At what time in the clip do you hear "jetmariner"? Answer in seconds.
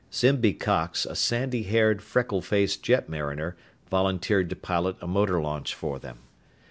2.81-3.55